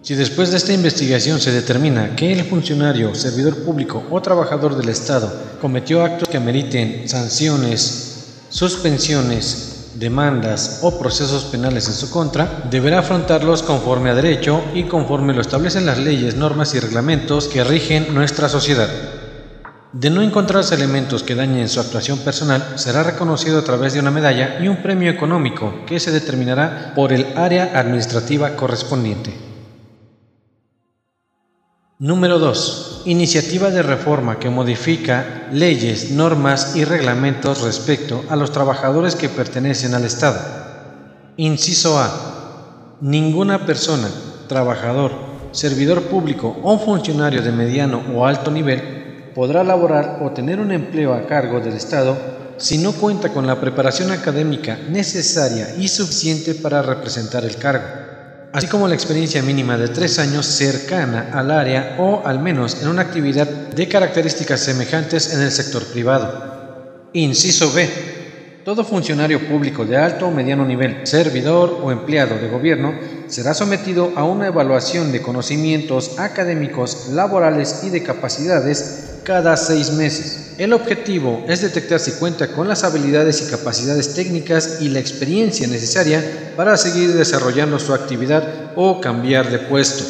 Si 0.03 0.13
después 0.13 0.51
de 0.51 0.57
esta 0.57 0.73
investigación 0.73 1.39
se 1.39 1.51
determina 1.51 2.15
que 2.15 2.31
el 2.33 2.43
funcionario, 2.43 3.15
servidor 3.15 3.63
público 3.63 4.03
o 4.11 4.21
trabajador 4.21 4.75
del 4.75 4.89
Estado 4.89 5.31
cometió 5.59 6.03
actos 6.03 6.27
que 6.27 6.37
ameriten 6.37 7.07
sanciones 7.07 8.10
suspensiones, 8.51 9.93
demandas 9.95 10.79
o 10.83 10.99
procesos 10.99 11.45
penales 11.45 11.87
en 11.87 11.93
su 11.93 12.11
contra, 12.11 12.63
deberá 12.69 12.99
afrontarlos 12.99 13.63
conforme 13.63 14.09
a 14.09 14.15
derecho 14.15 14.61
y 14.73 14.83
conforme 14.83 15.33
lo 15.33 15.41
establecen 15.41 15.85
las 15.85 15.97
leyes, 15.97 16.35
normas 16.35 16.73
y 16.75 16.79
reglamentos 16.79 17.47
que 17.47 17.63
rigen 17.63 18.13
nuestra 18.13 18.49
sociedad. 18.49 18.89
De 19.93 20.09
no 20.09 20.21
encontrarse 20.21 20.75
elementos 20.75 21.23
que 21.23 21.35
dañen 21.35 21.67
su 21.67 21.79
actuación 21.79 22.19
personal, 22.19 22.73
será 22.75 23.03
reconocido 23.03 23.59
a 23.59 23.63
través 23.63 23.93
de 23.93 23.99
una 23.99 24.11
medalla 24.11 24.59
y 24.61 24.67
un 24.67 24.81
premio 24.81 25.09
económico 25.09 25.83
que 25.85 25.99
se 25.99 26.11
determinará 26.11 26.93
por 26.95 27.11
el 27.11 27.27
área 27.35 27.77
administrativa 27.77 28.55
correspondiente. 28.55 29.50
Número 32.01 32.39
2. 32.39 33.03
Iniciativa 33.05 33.69
de 33.69 33.83
reforma 33.83 34.39
que 34.39 34.49
modifica 34.49 35.47
leyes, 35.51 36.09
normas 36.09 36.75
y 36.75 36.83
reglamentos 36.83 37.61
respecto 37.61 38.23
a 38.27 38.35
los 38.35 38.51
trabajadores 38.51 39.13
que 39.15 39.29
pertenecen 39.29 39.93
al 39.93 40.05
Estado. 40.05 40.39
Inciso 41.37 41.99
A. 41.99 42.97
Ninguna 43.01 43.67
persona, 43.67 44.07
trabajador, 44.47 45.11
servidor 45.51 46.01
público 46.05 46.57
o 46.63 46.79
funcionario 46.79 47.43
de 47.43 47.51
mediano 47.51 48.01
o 48.15 48.25
alto 48.25 48.49
nivel 48.49 49.29
podrá 49.35 49.63
laborar 49.63 50.21
o 50.23 50.31
tener 50.31 50.59
un 50.59 50.71
empleo 50.71 51.13
a 51.13 51.27
cargo 51.27 51.59
del 51.59 51.73
Estado 51.73 52.17
si 52.57 52.79
no 52.79 52.93
cuenta 52.93 53.29
con 53.29 53.45
la 53.45 53.61
preparación 53.61 54.09
académica 54.09 54.75
necesaria 54.89 55.75
y 55.77 55.87
suficiente 55.87 56.55
para 56.55 56.81
representar 56.81 57.45
el 57.45 57.57
cargo 57.57 58.10
así 58.53 58.67
como 58.67 58.87
la 58.87 58.95
experiencia 58.95 59.41
mínima 59.41 59.77
de 59.77 59.87
tres 59.87 60.19
años 60.19 60.45
cercana 60.45 61.29
al 61.33 61.51
área 61.51 61.95
o 61.99 62.21
al 62.25 62.39
menos 62.39 62.81
en 62.81 62.89
una 62.89 63.03
actividad 63.03 63.47
de 63.47 63.87
características 63.87 64.59
semejantes 64.59 65.33
en 65.33 65.41
el 65.41 65.51
sector 65.51 65.85
privado. 65.85 66.51
Inciso 67.13 67.71
B. 67.73 67.89
Todo 68.63 68.83
funcionario 68.83 69.47
público 69.47 69.85
de 69.85 69.97
alto 69.97 70.27
o 70.27 70.31
mediano 70.31 70.63
nivel, 70.65 71.07
servidor 71.07 71.79
o 71.81 71.91
empleado 71.91 72.35
de 72.35 72.47
gobierno, 72.47 72.93
será 73.27 73.55
sometido 73.55 74.13
a 74.15 74.23
una 74.23 74.47
evaluación 74.47 75.11
de 75.11 75.21
conocimientos 75.21 76.19
académicos, 76.19 77.07
laborales 77.09 77.81
y 77.83 77.89
de 77.89 78.03
capacidades 78.03 79.21
cada 79.23 79.57
seis 79.57 79.91
meses. 79.93 80.50
El 80.61 80.73
objetivo 80.73 81.43
es 81.47 81.61
detectar 81.61 81.99
si 81.99 82.11
cuenta 82.11 82.49
con 82.49 82.67
las 82.67 82.83
habilidades 82.83 83.41
y 83.41 83.49
capacidades 83.49 84.13
técnicas 84.13 84.77
y 84.79 84.89
la 84.89 84.99
experiencia 84.99 85.67
necesaria 85.67 86.53
para 86.55 86.77
seguir 86.77 87.13
desarrollando 87.13 87.79
su 87.79 87.95
actividad 87.95 88.43
o 88.75 89.01
cambiar 89.01 89.49
de 89.49 89.57
puesto. 89.57 90.03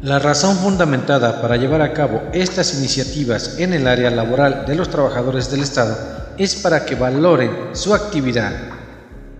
La 0.00 0.20
razón 0.20 0.56
fundamentada 0.56 1.42
para 1.42 1.58
llevar 1.58 1.82
a 1.82 1.92
cabo 1.92 2.22
estas 2.32 2.72
iniciativas 2.72 3.58
en 3.58 3.74
el 3.74 3.86
área 3.88 4.10
laboral 4.10 4.64
de 4.66 4.74
los 4.74 4.88
trabajadores 4.88 5.50
del 5.50 5.64
Estado 5.64 5.98
es 6.38 6.54
para 6.54 6.86
que 6.86 6.94
valoren 6.94 7.52
su 7.74 7.92
actividad, 7.92 8.54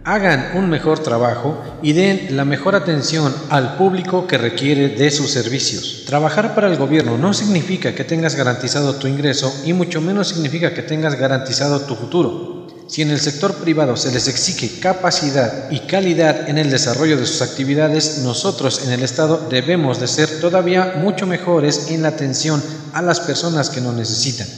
hagan 0.04 0.52
un 0.54 0.69
mejor 0.71 0.99
trabajo 1.00 1.62
y 1.83 1.92
den 1.92 2.37
la 2.37 2.45
mejor 2.45 2.75
atención 2.75 3.35
al 3.50 3.76
público 3.76 4.26
que 4.26 4.38
requiere 4.38 4.88
de 4.88 5.11
sus 5.11 5.30
servicios. 5.30 6.04
Trabajar 6.07 6.54
para 6.54 6.69
el 6.69 6.76
gobierno 6.76 7.19
no 7.19 7.35
significa 7.35 7.95
que 7.95 8.04
tengas 8.04 8.35
garantizado 8.35 8.97
tu 8.97 9.07
ingreso 9.07 9.52
y 9.64 9.73
mucho 9.73 10.00
menos 10.00 10.28
significa 10.28 10.73
que 10.73 10.83
tengas 10.83 11.16
garantizado 11.16 11.80
tu 11.80 11.95
futuro. 11.95 12.61
Si 12.90 13.02
en 13.02 13.11
el 13.11 13.21
sector 13.21 13.54
privado 13.54 13.97
se 13.97 14.11
les 14.11 14.26
exige 14.26 14.80
capacidad 14.80 15.71
y 15.71 15.78
calidad 15.80 16.49
en 16.49 16.59
el 16.59 16.71
desarrollo 16.71 17.16
de 17.16 17.25
sus 17.25 17.40
actividades, 17.40 18.19
nosotros 18.25 18.85
en 18.85 18.90
el 18.90 19.04
Estado 19.04 19.47
debemos 19.49 20.00
de 20.00 20.09
ser 20.09 20.40
todavía 20.40 20.95
mucho 20.97 21.25
mejores 21.25 21.88
en 21.92 22.02
la 22.02 22.09
atención 22.09 22.61
a 22.92 23.00
las 23.00 23.21
personas 23.21 23.71
que 23.71 23.80
nos 23.80 23.95
necesitan. 23.95 24.49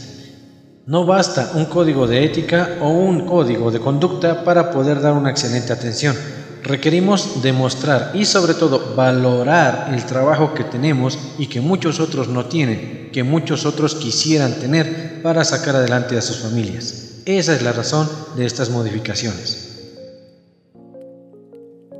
No 0.84 1.06
basta 1.06 1.52
un 1.54 1.66
código 1.66 2.08
de 2.08 2.24
ética 2.24 2.78
o 2.80 2.88
un 2.88 3.24
código 3.24 3.70
de 3.70 3.78
conducta 3.78 4.42
para 4.42 4.72
poder 4.72 5.00
dar 5.00 5.12
una 5.12 5.30
excelente 5.30 5.72
atención. 5.72 6.16
Requerimos 6.64 7.40
demostrar 7.40 8.10
y 8.14 8.24
sobre 8.24 8.54
todo 8.54 8.94
valorar 8.96 9.90
el 9.94 10.04
trabajo 10.06 10.54
que 10.54 10.64
tenemos 10.64 11.18
y 11.38 11.46
que 11.46 11.60
muchos 11.60 12.00
otros 12.00 12.26
no 12.28 12.46
tienen, 12.46 13.10
que 13.12 13.22
muchos 13.22 13.64
otros 13.64 13.94
quisieran 13.94 14.54
tener 14.54 15.22
para 15.22 15.44
sacar 15.44 15.76
adelante 15.76 16.18
a 16.18 16.22
sus 16.22 16.38
familias. 16.38 17.20
Esa 17.26 17.54
es 17.54 17.62
la 17.62 17.72
razón 17.72 18.08
de 18.36 18.44
estas 18.44 18.70
modificaciones. 18.70 19.68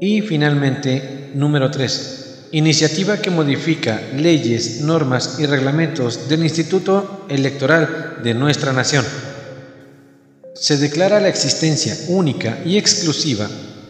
Y 0.01 0.23
finalmente, 0.23 1.31
número 1.35 1.71
3 1.71 2.22
Iniciativa 2.53 3.17
que 3.17 3.31
modifica 3.31 4.03
leyes, 4.15 4.83
normas 4.83 5.39
y 5.39 5.47
reglamentos 5.47 6.29
del 6.29 6.43
Instituto 6.43 7.25
Electoral 7.31 8.19
de 8.23 8.35
nuestra 8.35 8.75
nación. 8.75 9.07
Se 10.55 10.77
declara 10.77 11.19
la 11.19 11.29
existencia 11.29 11.97
única 12.09 12.59
y 12.63 12.77
exclusiva 12.77 13.49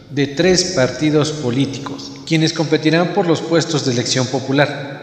de 0.09 0.27
tres 0.27 0.63
partidos 0.75 1.33
políticos, 1.33 2.13
quienes 2.25 2.53
competirán 2.53 3.13
por 3.13 3.27
los 3.27 3.41
puestos 3.41 3.85
de 3.85 3.91
elección 3.91 4.27
popular 4.27 5.02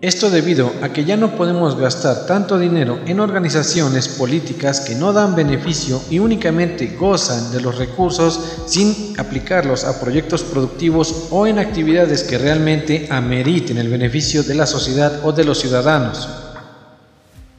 esto 0.00 0.30
debido 0.30 0.72
a 0.80 0.94
que 0.94 1.04
ya 1.04 1.18
no 1.18 1.36
podemos 1.36 1.76
gastar 1.76 2.24
tanto 2.26 2.58
dinero 2.58 3.00
en 3.04 3.20
organizaciones 3.20 4.08
políticas 4.08 4.80
que 4.80 4.94
no 4.94 5.12
dan 5.12 5.36
beneficio 5.36 6.00
y 6.08 6.18
únicamente 6.18 6.96
gozan 6.98 7.52
de 7.52 7.60
los 7.60 7.76
recursos 7.76 8.40
sin 8.64 9.14
aplicarlos 9.18 9.84
a 9.84 10.00
proyectos 10.00 10.42
productivos 10.42 11.26
o 11.30 11.46
en 11.46 11.58
actividades 11.58 12.22
que 12.22 12.38
realmente 12.38 13.08
ameriten 13.10 13.76
el 13.76 13.88
beneficio 13.88 14.42
de 14.42 14.54
la 14.54 14.66
sociedad 14.66 15.20
o 15.22 15.32
de 15.32 15.44
los 15.44 15.60
ciudadanos. 15.60 16.26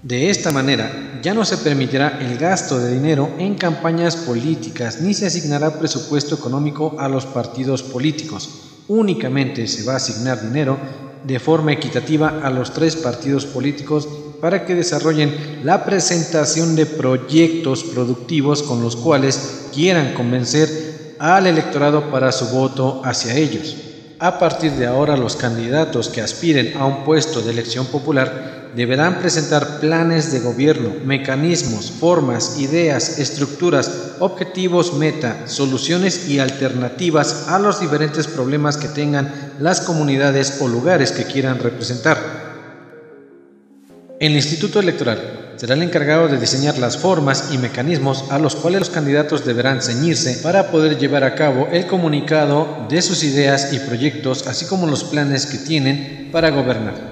De 0.01 0.31
esta 0.31 0.50
manera, 0.50 1.19
ya 1.21 1.36
no 1.36 1.45
se 1.45 1.57
permitirá 1.57 2.17
el 2.21 2.39
gasto 2.39 2.79
de 2.79 2.91
dinero 2.91 3.36
en 3.38 3.53
campañas 3.53 4.15
políticas 4.15 5.00
ni 5.00 5.13
se 5.13 5.27
asignará 5.27 5.77
presupuesto 5.77 6.33
económico 6.33 6.95
a 6.98 7.07
los 7.07 7.27
partidos 7.27 7.83
políticos. 7.83 8.50
Únicamente 8.88 9.67
se 9.67 9.83
va 9.83 9.93
a 9.93 9.98
asignar 9.98 10.41
dinero 10.41 11.11
de 11.23 11.39
forma 11.39 11.73
equitativa 11.73 12.41
a 12.43 12.49
los 12.49 12.71
tres 12.73 12.95
partidos 12.95 13.45
políticos 13.45 14.07
para 14.39 14.65
que 14.65 14.75
desarrollen 14.75 15.61
la 15.63 15.85
presentación 15.85 16.75
de 16.75 16.85
proyectos 16.85 17.83
productivos 17.83 18.63
con 18.63 18.81
los 18.81 18.95
cuales 18.95 19.69
quieran 19.73 20.13
convencer 20.13 21.15
al 21.19 21.45
electorado 21.45 22.09
para 22.09 22.31
su 22.31 22.47
voto 22.47 23.01
hacia 23.05 23.35
ellos. 23.35 23.75
A 24.17 24.39
partir 24.39 24.71
de 24.73 24.87
ahora, 24.87 25.17
los 25.17 25.35
candidatos 25.35 26.09
que 26.09 26.21
aspiren 26.21 26.77
a 26.77 26.85
un 26.85 27.03
puesto 27.03 27.41
de 27.41 27.51
elección 27.51 27.85
popular 27.87 28.61
deberán 28.75 29.19
presentar 29.19 29.79
planes 29.79 30.31
de 30.31 30.39
gobierno, 30.39 30.93
mecanismos, 31.05 31.91
formas, 31.91 32.59
ideas, 32.59 33.19
estructuras, 33.19 34.13
objetivos, 34.19 34.93
meta, 34.93 35.47
soluciones 35.47 36.29
y 36.29 36.39
alternativas 36.39 37.47
a 37.49 37.59
los 37.59 37.81
diferentes 37.81 38.27
problemas 38.27 38.77
que 38.77 38.87
tengan 38.87 39.53
las 39.59 39.81
comunidades 39.81 40.59
o 40.61 40.67
lugares 40.67 41.11
que 41.11 41.25
quieran 41.25 41.59
representar. 41.59 42.51
El 44.19 44.33
Instituto 44.33 44.79
Electoral 44.79 45.53
será 45.57 45.73
el 45.73 45.81
encargado 45.83 46.27
de 46.27 46.37
diseñar 46.37 46.77
las 46.77 46.97
formas 46.97 47.49
y 47.51 47.57
mecanismos 47.57 48.25
a 48.29 48.39
los 48.39 48.55
cuales 48.55 48.79
los 48.79 48.89
candidatos 48.89 49.45
deberán 49.45 49.81
ceñirse 49.81 50.39
para 50.43 50.71
poder 50.71 50.97
llevar 50.97 51.23
a 51.23 51.35
cabo 51.35 51.67
el 51.71 51.87
comunicado 51.87 52.85
de 52.89 53.01
sus 53.01 53.23
ideas 53.23 53.73
y 53.73 53.79
proyectos, 53.79 54.47
así 54.47 54.65
como 54.65 54.87
los 54.87 55.03
planes 55.03 55.45
que 55.45 55.57
tienen 55.57 56.29
para 56.31 56.51
gobernar. 56.51 57.11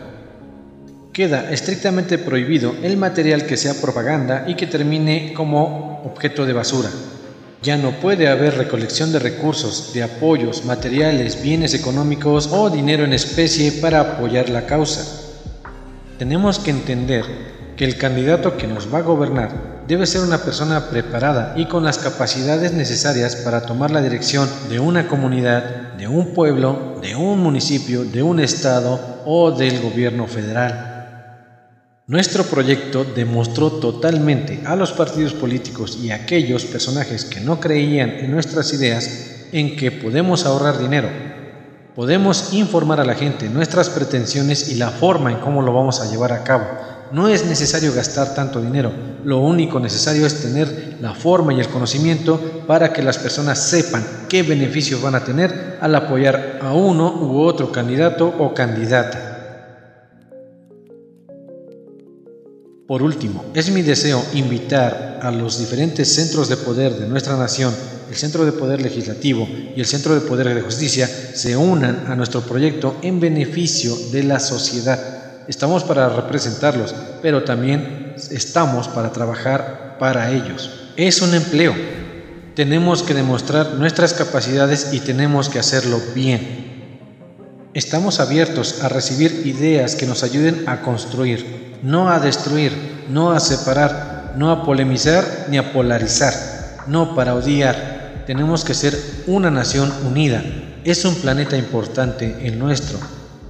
Queda 1.19 1.51
estrictamente 1.51 2.17
prohibido 2.17 2.77
el 2.81 2.95
material 2.95 3.45
que 3.45 3.57
sea 3.57 3.73
propaganda 3.73 4.45
y 4.47 4.55
que 4.55 4.67
termine 4.67 5.33
como 5.33 6.01
objeto 6.05 6.45
de 6.45 6.53
basura. 6.53 6.89
Ya 7.61 7.75
no 7.75 7.91
puede 7.99 8.29
haber 8.29 8.55
recolección 8.57 9.11
de 9.11 9.19
recursos, 9.19 9.91
de 9.93 10.03
apoyos, 10.03 10.63
materiales, 10.63 11.43
bienes 11.43 11.73
económicos 11.73 12.47
o 12.53 12.69
dinero 12.69 13.03
en 13.03 13.11
especie 13.11 13.73
para 13.81 13.99
apoyar 13.99 14.47
la 14.47 14.65
causa. 14.65 15.03
Tenemos 16.17 16.57
que 16.57 16.71
entender 16.71 17.25
que 17.75 17.83
el 17.83 17.97
candidato 17.97 18.55
que 18.55 18.67
nos 18.67 18.87
va 18.87 18.99
a 18.99 19.01
gobernar 19.01 19.83
debe 19.89 20.07
ser 20.07 20.21
una 20.21 20.37
persona 20.37 20.89
preparada 20.89 21.53
y 21.57 21.65
con 21.65 21.83
las 21.83 21.97
capacidades 21.97 22.71
necesarias 22.71 23.35
para 23.35 23.63
tomar 23.63 23.91
la 23.91 24.01
dirección 24.01 24.47
de 24.69 24.79
una 24.79 25.09
comunidad, 25.09 25.95
de 25.97 26.07
un 26.07 26.33
pueblo, 26.33 26.97
de 27.01 27.17
un 27.17 27.39
municipio, 27.41 28.05
de 28.05 28.23
un 28.23 28.39
estado 28.39 29.21
o 29.25 29.51
del 29.51 29.81
gobierno 29.81 30.25
federal. 30.25 30.88
Nuestro 32.09 32.43
proyecto 32.43 33.05
demostró 33.05 33.69
totalmente 33.73 34.61
a 34.65 34.75
los 34.75 34.93
partidos 34.93 35.33
políticos 35.33 35.99
y 36.01 36.09
a 36.09 36.15
aquellos 36.15 36.65
personajes 36.65 37.23
que 37.23 37.39
no 37.39 37.59
creían 37.59 38.09
en 38.09 38.31
nuestras 38.31 38.73
ideas 38.73 39.45
en 39.51 39.75
que 39.75 39.91
podemos 39.91 40.43
ahorrar 40.43 40.79
dinero, 40.79 41.07
Podemos 41.99 42.53
informar 42.53 43.01
a 43.01 43.03
la 43.03 43.13
gente 43.13 43.49
nuestras 43.49 43.89
pretensiones 43.89 44.69
y 44.69 44.75
la 44.75 44.89
forma 44.89 45.31
en 45.31 45.39
cómo 45.39 45.61
lo 45.61 45.73
vamos 45.73 45.99
a 45.99 46.09
llevar 46.09 46.31
a 46.31 46.45
cabo. 46.45 46.63
No 47.11 47.27
es 47.27 47.45
necesario 47.45 47.93
gastar 47.93 48.33
tanto 48.33 48.61
dinero, 48.61 48.93
lo 49.25 49.39
único 49.39 49.81
necesario 49.81 50.25
es 50.25 50.41
tener 50.41 50.95
la 51.01 51.13
forma 51.13 51.51
y 51.51 51.59
el 51.59 51.67
conocimiento 51.67 52.39
para 52.65 52.93
que 52.93 53.03
las 53.03 53.17
personas 53.17 53.59
sepan 53.59 54.05
qué 54.29 54.43
beneficios 54.43 55.01
van 55.01 55.15
a 55.15 55.25
tener 55.25 55.77
al 55.81 55.93
apoyar 55.93 56.59
a 56.61 56.71
uno 56.71 57.13
u 57.21 57.41
otro 57.41 57.69
candidato 57.69 58.33
o 58.39 58.53
candidata. 58.53 59.28
Por 62.89 63.03
último, 63.03 63.45
es 63.53 63.69
mi 63.69 63.83
deseo 63.83 64.25
invitar 64.33 65.19
a 65.21 65.29
los 65.29 65.59
diferentes 65.59 66.11
centros 66.11 66.49
de 66.49 66.57
poder 66.57 66.95
de 66.95 67.07
nuestra 67.07 67.37
nación, 67.37 67.71
el 68.09 68.15
Centro 68.15 68.43
de 68.45 68.51
Poder 68.51 68.81
Legislativo 68.81 69.47
y 69.75 69.79
el 69.79 69.85
Centro 69.85 70.15
de 70.15 70.21
Poder 70.21 70.55
de 70.55 70.61
Justicia, 70.61 71.07
se 71.07 71.55
unan 71.55 72.05
a 72.07 72.15
nuestro 72.15 72.41
proyecto 72.41 72.97
en 73.03 73.19
beneficio 73.19 73.95
de 74.11 74.23
la 74.23 74.39
sociedad. 74.39 75.45
Estamos 75.47 75.83
para 75.83 76.09
representarlos, 76.09 76.95
pero 77.21 77.43
también 77.43 78.15
estamos 78.31 78.87
para 78.87 79.11
trabajar 79.11 79.97
para 79.99 80.31
ellos. 80.31 80.71
Es 80.97 81.21
un 81.21 81.35
empleo. 81.35 81.75
Tenemos 82.55 83.03
que 83.03 83.13
demostrar 83.13 83.75
nuestras 83.75 84.15
capacidades 84.15 84.93
y 84.93 84.99
tenemos 85.01 85.47
que 85.47 85.59
hacerlo 85.59 86.01
bien. 86.15 86.89
Estamos 87.75 88.19
abiertos 88.19 88.81
a 88.81 88.89
recibir 88.89 89.43
ideas 89.45 89.93
que 89.93 90.07
nos 90.07 90.23
ayuden 90.23 90.63
a 90.65 90.81
construir 90.81 91.68
no 91.83 92.09
a 92.09 92.19
destruir, 92.19 93.05
no 93.09 93.31
a 93.31 93.39
separar, 93.39 94.33
no 94.35 94.51
a 94.51 94.63
polemizar 94.63 95.45
ni 95.49 95.57
a 95.57 95.73
polarizar, 95.73 96.33
no 96.87 97.15
para 97.15 97.35
odiar. 97.35 98.23
Tenemos 98.25 98.63
que 98.63 98.73
ser 98.73 98.97
una 99.27 99.49
nación 99.49 99.91
unida. 100.05 100.43
Es 100.83 101.05
un 101.05 101.15
planeta 101.15 101.57
importante 101.57 102.47
el 102.47 102.57
nuestro, 102.57 102.99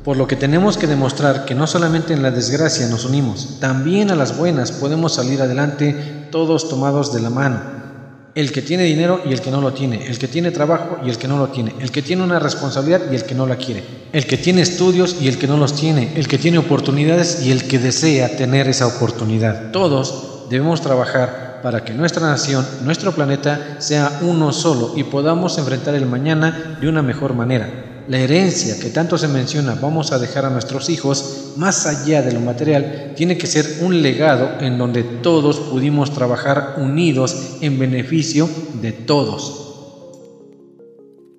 por 0.03 0.17
lo 0.17 0.27
que 0.27 0.35
tenemos 0.35 0.77
que 0.77 0.87
demostrar 0.87 1.45
que 1.45 1.55
no 1.55 1.67
solamente 1.67 2.13
en 2.13 2.23
la 2.23 2.31
desgracia 2.31 2.87
nos 2.87 3.05
unimos, 3.05 3.59
también 3.59 4.11
a 4.11 4.15
las 4.15 4.37
buenas 4.37 4.71
podemos 4.71 5.13
salir 5.13 5.41
adelante 5.41 6.27
todos 6.31 6.69
tomados 6.69 7.13
de 7.13 7.21
la 7.21 7.29
mano 7.29 7.78
el 8.35 8.51
que 8.51 8.61
tiene 8.61 8.83
dinero 8.83 9.21
y 9.25 9.33
el 9.33 9.41
que 9.41 9.51
no 9.51 9.61
lo 9.61 9.73
tiene, 9.73 10.07
el 10.07 10.17
que 10.17 10.27
tiene 10.27 10.51
trabajo 10.51 10.99
y 11.03 11.09
el 11.09 11.17
que 11.17 11.27
no 11.27 11.37
lo 11.37 11.47
tiene, 11.47 11.73
el 11.79 11.91
que 11.91 12.01
tiene 12.01 12.23
una 12.23 12.39
responsabilidad 12.39 13.11
y 13.11 13.15
el 13.15 13.23
que 13.23 13.35
no 13.35 13.45
la 13.45 13.57
quiere, 13.57 13.83
el 14.13 14.25
que 14.25 14.37
tiene 14.37 14.61
estudios 14.61 15.17
y 15.21 15.27
el 15.27 15.37
que 15.37 15.47
no 15.47 15.57
los 15.57 15.75
tiene, 15.75 16.13
el 16.15 16.27
que 16.27 16.37
tiene 16.37 16.57
oportunidades 16.57 17.45
y 17.45 17.51
el 17.51 17.67
que 17.67 17.79
desea 17.79 18.35
tener 18.37 18.67
esa 18.67 18.87
oportunidad. 18.87 19.71
Todos 19.71 20.45
debemos 20.49 20.81
trabajar 20.81 21.59
para 21.61 21.83
que 21.83 21.93
nuestra 21.93 22.27
nación, 22.27 22.65
nuestro 22.83 23.11
planeta, 23.11 23.77
sea 23.79 24.19
uno 24.21 24.53
solo 24.53 24.93
y 24.95 25.03
podamos 25.03 25.57
enfrentar 25.57 25.95
el 25.95 26.05
mañana 26.05 26.77
de 26.79 26.87
una 26.87 27.01
mejor 27.01 27.33
manera. 27.33 27.88
La 28.09 28.17
herencia 28.17 28.79
que 28.79 28.89
tanto 28.89 29.19
se 29.19 29.27
menciona 29.27 29.75
vamos 29.75 30.11
a 30.11 30.17
dejar 30.17 30.43
a 30.43 30.49
nuestros 30.49 30.89
hijos, 30.89 31.53
más 31.57 31.85
allá 31.85 32.23
de 32.23 32.31
lo 32.31 32.39
material, 32.39 33.13
tiene 33.15 33.37
que 33.37 33.45
ser 33.45 33.81
un 33.81 34.01
legado 34.01 34.49
en 34.61 34.79
donde 34.79 35.03
todos 35.03 35.59
pudimos 35.59 36.11
trabajar 36.11 36.77
unidos 36.77 37.57
en 37.61 37.77
beneficio 37.77 38.49
de 38.81 38.93
todos. 38.93 39.67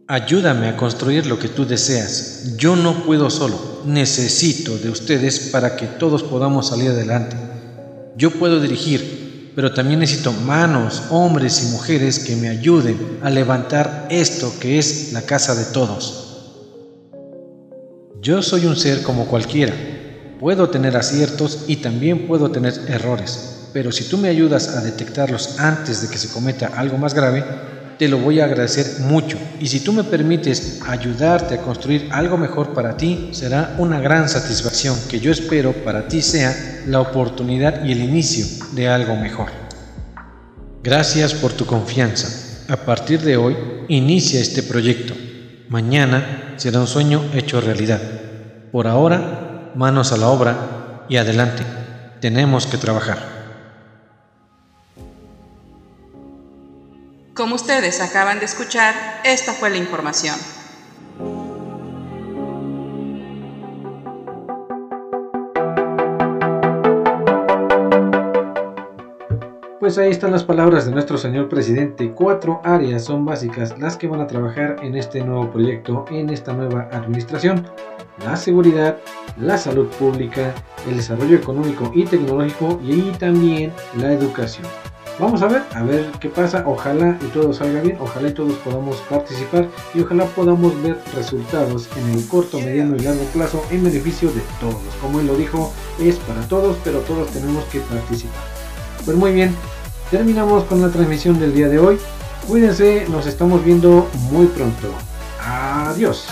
Ayúdame 0.06 0.68
a 0.68 0.76
construir 0.76 1.26
lo 1.26 1.40
que 1.40 1.48
tú 1.48 1.66
deseas. 1.66 2.54
Yo 2.56 2.76
no 2.76 3.04
puedo 3.04 3.30
solo. 3.30 3.82
Necesito 3.84 4.78
de 4.78 4.90
ustedes 4.90 5.50
para 5.50 5.74
que 5.74 5.86
todos 5.86 6.22
podamos 6.22 6.68
salir 6.68 6.90
adelante. 6.90 7.34
Yo 8.16 8.30
puedo 8.30 8.60
dirigir, 8.60 9.52
pero 9.56 9.74
también 9.74 9.98
necesito 9.98 10.32
manos, 10.32 11.02
hombres 11.10 11.64
y 11.64 11.72
mujeres 11.72 12.20
que 12.20 12.36
me 12.36 12.48
ayuden 12.48 13.18
a 13.22 13.30
levantar 13.30 14.06
esto 14.08 14.52
que 14.60 14.78
es 14.78 15.12
la 15.12 15.22
casa 15.22 15.56
de 15.56 15.64
todos. 15.64 16.29
Yo 18.22 18.42
soy 18.42 18.66
un 18.66 18.76
ser 18.76 19.02
como 19.02 19.24
cualquiera. 19.24 19.72
Puedo 20.38 20.68
tener 20.68 20.94
aciertos 20.94 21.64
y 21.68 21.76
también 21.76 22.26
puedo 22.26 22.50
tener 22.50 22.74
errores, 22.88 23.68
pero 23.72 23.90
si 23.92 24.04
tú 24.04 24.18
me 24.18 24.28
ayudas 24.28 24.76
a 24.76 24.82
detectarlos 24.82 25.58
antes 25.58 26.02
de 26.02 26.08
que 26.08 26.18
se 26.18 26.28
cometa 26.28 26.70
algo 26.76 26.98
más 26.98 27.14
grave, 27.14 27.42
te 27.98 28.08
lo 28.08 28.18
voy 28.18 28.40
a 28.40 28.44
agradecer 28.44 29.00
mucho. 29.00 29.38
Y 29.58 29.68
si 29.68 29.80
tú 29.80 29.94
me 29.94 30.04
permites 30.04 30.80
ayudarte 30.86 31.54
a 31.54 31.62
construir 31.62 32.08
algo 32.10 32.36
mejor 32.36 32.74
para 32.74 32.94
ti, 32.94 33.30
será 33.32 33.74
una 33.78 34.00
gran 34.00 34.28
satisfacción 34.28 34.98
que 35.08 35.18
yo 35.18 35.32
espero 35.32 35.72
para 35.72 36.06
ti 36.06 36.20
sea 36.20 36.82
la 36.86 37.00
oportunidad 37.00 37.86
y 37.86 37.92
el 37.92 38.02
inicio 38.02 38.44
de 38.72 38.88
algo 38.88 39.16
mejor. 39.16 39.48
Gracias 40.82 41.32
por 41.32 41.52
tu 41.52 41.64
confianza. 41.64 42.64
A 42.68 42.76
partir 42.76 43.20
de 43.22 43.38
hoy, 43.38 43.56
inicia 43.88 44.40
este 44.40 44.62
proyecto. 44.62 45.14
Mañana 45.70 46.54
será 46.56 46.80
un 46.80 46.88
sueño 46.88 47.30
hecho 47.32 47.60
realidad. 47.60 48.00
Por 48.72 48.88
ahora, 48.88 49.70
manos 49.76 50.10
a 50.10 50.16
la 50.16 50.26
obra 50.26 51.04
y 51.08 51.16
adelante. 51.16 51.62
Tenemos 52.20 52.66
que 52.66 52.76
trabajar. 52.76 53.18
Como 57.34 57.54
ustedes 57.54 58.00
acaban 58.00 58.40
de 58.40 58.46
escuchar, 58.46 59.20
esta 59.22 59.52
fue 59.52 59.70
la 59.70 59.76
información. 59.76 60.34
Pues 69.90 69.98
ahí 69.98 70.12
están 70.12 70.30
las 70.30 70.44
palabras 70.44 70.86
de 70.86 70.92
nuestro 70.92 71.18
señor 71.18 71.48
presidente. 71.48 72.12
Cuatro 72.12 72.60
áreas 72.62 73.02
son 73.02 73.24
básicas 73.24 73.76
las 73.76 73.96
que 73.96 74.06
van 74.06 74.20
a 74.20 74.28
trabajar 74.28 74.76
en 74.84 74.94
este 74.94 75.20
nuevo 75.20 75.50
proyecto, 75.50 76.04
en 76.12 76.30
esta 76.30 76.52
nueva 76.52 76.88
administración. 76.92 77.66
La 78.24 78.36
seguridad, 78.36 78.98
la 79.36 79.58
salud 79.58 79.88
pública, 79.98 80.54
el 80.88 80.98
desarrollo 80.98 81.36
económico 81.36 81.90
y 81.92 82.04
tecnológico 82.04 82.78
y 82.84 83.10
también 83.18 83.72
la 83.98 84.12
educación. 84.12 84.64
Vamos 85.18 85.42
a 85.42 85.48
ver, 85.48 85.62
a 85.74 85.82
ver 85.82 86.06
qué 86.20 86.28
pasa. 86.28 86.62
Ojalá 86.68 87.18
y 87.20 87.24
todo 87.30 87.52
salga 87.52 87.80
bien, 87.80 87.98
ojalá 88.00 88.28
y 88.28 88.32
todos 88.32 88.54
podamos 88.58 88.96
participar 89.10 89.66
y 89.92 90.02
ojalá 90.02 90.24
podamos 90.26 90.80
ver 90.84 90.98
resultados 91.16 91.88
en 91.96 92.16
el 92.16 92.28
corto, 92.28 92.60
mediano 92.60 92.94
y 92.94 93.00
largo 93.00 93.24
plazo 93.32 93.60
en 93.72 93.82
beneficio 93.82 94.30
de 94.30 94.42
todos. 94.60 94.80
Como 95.00 95.18
él 95.18 95.26
lo 95.26 95.34
dijo, 95.34 95.72
es 95.98 96.14
para 96.18 96.46
todos, 96.46 96.76
pero 96.84 97.00
todos 97.00 97.28
tenemos 97.30 97.64
que 97.64 97.80
participar. 97.80 98.60
Pues 99.04 99.16
muy 99.16 99.32
bien, 99.32 99.56
terminamos 100.10 100.64
con 100.64 100.80
la 100.82 100.90
transmisión 100.90 101.38
del 101.38 101.54
día 101.54 101.68
de 101.68 101.78
hoy. 101.78 101.98
Cuídense, 102.46 103.06
nos 103.08 103.26
estamos 103.26 103.64
viendo 103.64 104.08
muy 104.30 104.46
pronto. 104.46 104.92
Adiós. 105.40 106.26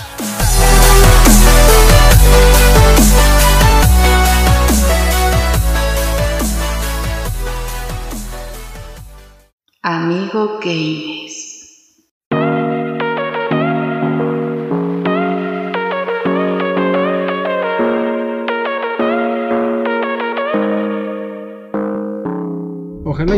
Amigo 9.81 10.59
Keynes. 10.59 11.18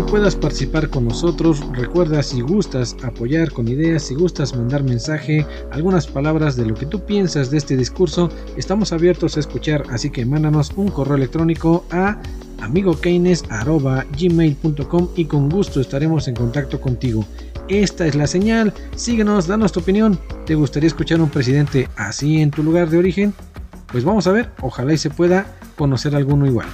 Puedas 0.04 0.36
participar 0.36 0.90
con 0.90 1.06
nosotros. 1.06 1.64
Recuerda 1.74 2.22
si 2.24 2.42
gustas 2.42 2.96
apoyar 3.04 3.52
con 3.52 3.68
ideas, 3.68 4.04
si 4.04 4.16
gustas 4.16 4.56
mandar 4.56 4.84
mensaje, 4.84 5.46
algunas 5.72 6.08
palabras 6.08 6.56
de 6.56 6.66
lo 6.66 6.76
que 6.76 6.86
tú 6.86 7.02
piensas 7.02 7.52
de 7.52 7.58
este 7.58 7.76
discurso, 7.76 8.30
estamos 8.58 8.94
abiertos 8.94 9.38
a 9.38 9.40
escuchar, 9.40 9.84
así 9.90 10.10
que 10.10 10.26
mándanos 10.26 10.72
un 10.76 10.90
correo 10.90 11.16
electrónico 11.16 11.86
a 11.92 12.22
amigokeines.gmail.com 12.62 15.08
y 15.16 15.26
con 15.26 15.50
gusto 15.50 15.82
estaremos 15.82 16.28
en 16.28 16.36
contacto 16.36 16.80
contigo. 16.80 17.26
Esta 17.68 18.08
es 18.08 18.16
la 18.16 18.28
señal, 18.28 18.74
síguenos, 18.96 19.48
danos 19.48 19.72
tu 19.72 19.80
opinión. 19.80 20.20
¿Te 20.46 20.56
gustaría 20.56 20.88
escuchar 20.88 21.22
un 21.22 21.30
presidente 21.30 21.90
así 21.96 22.42
en 22.42 22.52
tu 22.52 22.64
lugar 22.64 22.90
de 22.90 22.98
origen? 22.98 23.34
Pues 23.92 24.04
vamos 24.04 24.28
a 24.28 24.32
ver, 24.32 24.52
ojalá 24.62 24.94
y 24.94 24.98
se 24.98 25.10
pueda 25.10 25.46
conocer 25.76 26.16
alguno 26.16 26.46
igual. 26.46 26.68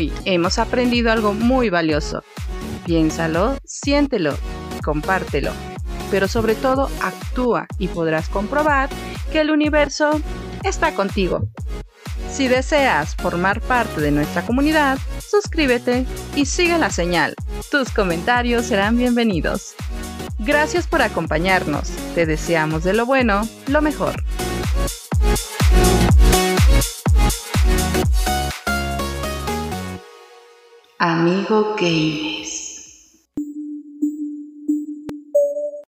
Hoy 0.00 0.10
hemos 0.24 0.58
aprendido 0.58 1.12
algo 1.12 1.34
muy 1.34 1.68
valioso. 1.68 2.24
Piénsalo, 2.86 3.58
siéntelo, 3.66 4.34
compártelo, 4.82 5.52
pero 6.10 6.26
sobre 6.26 6.54
todo 6.54 6.88
actúa 7.02 7.66
y 7.78 7.88
podrás 7.88 8.30
comprobar 8.30 8.88
que 9.30 9.42
el 9.42 9.50
universo 9.50 10.18
está 10.64 10.94
contigo. 10.94 11.50
Si 12.32 12.48
deseas 12.48 13.14
formar 13.14 13.60
parte 13.60 14.00
de 14.00 14.10
nuestra 14.10 14.40
comunidad, 14.46 14.98
suscríbete 15.18 16.06
y 16.34 16.46
sigue 16.46 16.78
la 16.78 16.88
señal. 16.88 17.34
Tus 17.70 17.90
comentarios 17.90 18.64
serán 18.64 18.96
bienvenidos. 18.96 19.74
Gracias 20.38 20.86
por 20.86 21.02
acompañarnos. 21.02 21.90
Te 22.14 22.24
deseamos 22.24 22.84
de 22.84 22.94
lo 22.94 23.04
bueno, 23.04 23.46
lo 23.66 23.82
mejor. 23.82 24.14
Amigo 31.02 31.76
Gamers. 31.80 32.49